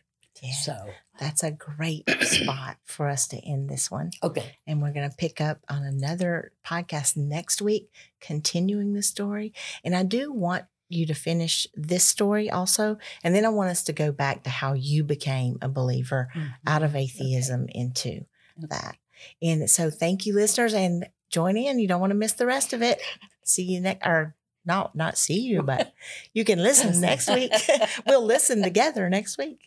Yeah. 0.41 0.53
So, 0.53 0.77
That's 1.19 1.43
a 1.43 1.51
great 1.51 2.09
spot 2.21 2.77
for 2.85 3.09
us 3.09 3.27
to 3.29 3.37
end 3.39 3.69
this 3.69 3.91
one. 3.91 4.13
okay. 4.23 4.55
And 4.65 4.81
we're 4.81 4.93
going 4.93 5.11
to 5.11 5.17
pick 5.17 5.41
up 5.41 5.59
on 5.69 5.83
another 5.83 6.53
podcast 6.65 7.17
next 7.17 7.61
week, 7.61 7.91
continuing 8.21 8.93
the 8.93 9.03
story. 9.03 9.53
And 9.83 9.97
I 9.97 10.05
do 10.05 10.33
want 10.33 10.67
you 10.89 11.05
to 11.07 11.15
finish 11.15 11.67
this 11.75 12.05
story 12.05 12.49
also. 12.49 12.97
And 13.25 13.35
then 13.35 13.45
I 13.45 13.49
want 13.49 13.71
us 13.71 13.83
to 13.83 13.93
go 13.93 14.13
back 14.13 14.45
to 14.45 14.51
how 14.51 14.75
you 14.75 15.03
became 15.03 15.59
a 15.61 15.69
believer 15.69 16.29
mm-hmm. 16.33 16.49
out 16.69 16.85
of 16.85 16.95
atheism 16.95 17.67
into 17.71 18.25
that. 18.57 18.99
And 19.43 19.69
so 19.69 19.91
thank 19.91 20.27
you, 20.27 20.35
listeners, 20.37 20.75
and 20.75 21.09
join 21.29 21.57
in. 21.57 21.81
You 21.81 21.89
don't 21.89 22.01
want 22.01 22.13
to 22.13 22.17
miss 22.17 22.35
the 22.35 22.47
rest 22.47 22.73
of 22.73 22.83
it. 22.83 23.03
See 23.45 23.65
you 23.65 23.81
next, 23.81 24.07
or 24.07 24.37
not, 24.65 24.95
not 24.95 25.19
see 25.19 25.41
you, 25.41 25.63
but 25.65 25.93
you 26.35 26.45
can 26.45 26.63
listen 26.63 27.01
next 27.01 27.29
week. 27.29 27.53
we'll 28.07 28.25
listen 28.25 28.63
together 28.63 29.09
next 29.09 29.39
week. 29.39 29.61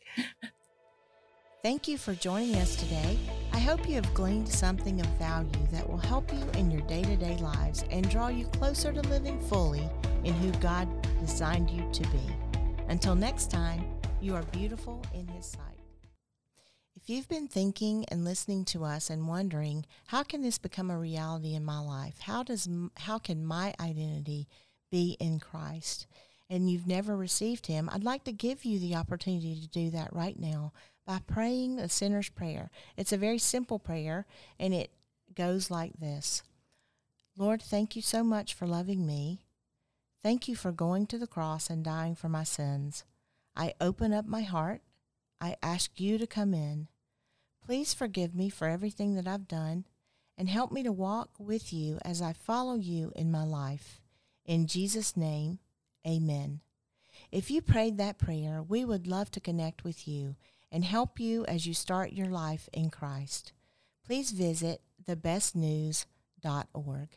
Thank 1.62 1.88
you 1.88 1.98
for 1.98 2.14
joining 2.14 2.56
us 2.56 2.76
today. 2.76 3.18
I 3.54 3.60
hope 3.60 3.88
you 3.88 3.96
have 3.96 4.14
gleaned 4.14 4.50
something 4.50 5.00
of 5.00 5.08
value 5.18 5.50
that 5.72 5.90
will 5.90 5.98
help 5.98 6.34
you 6.34 6.44
in 6.60 6.70
your 6.70 6.82
day 6.82 7.04
to 7.04 7.16
day 7.16 7.38
lives 7.38 7.86
and 7.90 8.10
draw 8.10 8.28
you 8.28 8.46
closer 8.48 8.92
to 8.92 9.02
living 9.04 9.40
fully 9.48 9.90
in 10.26 10.34
who 10.34 10.52
God 10.60 10.90
designed 11.22 11.70
you 11.70 11.90
to 11.94 12.02
be. 12.10 12.36
Until 12.90 13.16
next 13.16 13.50
time, 13.50 13.86
you 14.20 14.36
are 14.36 14.44
beautiful 14.44 15.02
in 15.14 15.26
His 15.28 15.46
sight. 15.46 15.74
If 16.96 17.10
you've 17.10 17.28
been 17.28 17.48
thinking 17.48 18.06
and 18.10 18.24
listening 18.24 18.64
to 18.66 18.86
us 18.86 19.10
and 19.10 19.28
wondering, 19.28 19.86
how 20.08 20.24
can 20.24 20.42
this 20.42 20.58
become 20.58 20.90
a 20.90 20.98
reality 20.98 21.54
in 21.54 21.66
my 21.66 21.80
life? 21.80 22.20
How 22.20 22.44
does 22.44 22.68
how 22.96 23.20
can 23.20 23.46
my 23.46 23.74
identity 23.80 24.48
be 24.94 25.18
in 25.20 25.40
Christ? 25.40 26.06
And 26.52 26.70
you've 26.70 26.86
never 26.86 27.18
received 27.18 27.66
him, 27.66 27.90
I'd 27.92 28.04
like 28.04 28.26
to 28.26 28.32
give 28.32 28.64
you 28.64 28.78
the 28.78 28.96
opportunity 28.96 29.60
to 29.60 29.68
do 29.68 29.90
that 29.90 30.14
right 30.14 30.40
now 30.40 30.72
by 31.04 31.20
praying 31.26 31.78
the 31.78 31.90
sinner's 31.90 32.30
prayer. 32.30 32.70
It's 32.96 33.12
a 33.12 33.18
very 33.18 33.40
simple 33.40 33.80
prayer 33.80 34.28
and 34.60 34.72
it 34.72 34.92
goes 35.36 35.72
like 35.72 36.00
this. 36.00 36.44
Lord, 37.36 37.60
thank 37.60 37.96
you 37.96 38.04
so 38.04 38.24
much 38.24 38.54
for 38.54 38.68
loving 38.68 39.08
me. 39.08 39.42
Thank 40.22 40.48
you 40.48 40.56
for 40.56 40.72
going 40.72 41.08
to 41.08 41.18
the 41.18 41.26
cross 41.26 41.72
and 41.72 41.84
dying 41.84 42.14
for 42.14 42.30
my 42.30 42.44
sins. 42.44 43.04
I 43.56 43.74
open 43.82 44.14
up 44.14 44.28
my 44.28 44.44
heart. 44.44 44.82
I 45.42 45.56
ask 45.64 46.00
you 46.00 46.20
to 46.20 46.28
come 46.28 46.54
in. 46.54 46.88
Please 47.66 47.96
forgive 47.96 48.36
me 48.36 48.50
for 48.50 48.68
everything 48.68 49.16
that 49.16 49.28
I've 49.28 49.48
done 49.48 49.86
and 50.38 50.50
help 50.50 50.72
me 50.72 50.84
to 50.84 50.92
walk 50.92 51.32
with 51.40 51.74
you 51.74 51.98
as 52.06 52.22
I 52.22 52.34
follow 52.34 52.76
you 52.76 53.12
in 53.16 53.32
my 53.32 53.44
life. 53.44 54.03
In 54.46 54.68
Jesus' 54.68 55.16
name, 55.16 55.60
amen. 56.06 56.62
If 57.32 57.50
you 57.50 57.62
prayed 57.62 57.98
that 57.98 58.18
prayer, 58.18 58.62
we 58.62 58.86
would 58.86 59.08
love 59.08 59.32
to 59.32 59.40
connect 59.40 59.84
with 59.84 60.08
you 60.08 60.36
and 60.72 60.84
help 60.84 61.20
you 61.20 61.46
as 61.46 61.66
you 61.66 61.74
start 61.74 62.14
your 62.14 62.28
life 62.28 62.70
in 62.74 62.90
Christ. 62.90 63.54
Please 64.06 64.32
visit 64.32 64.82
thebestnews.org. 65.08 67.10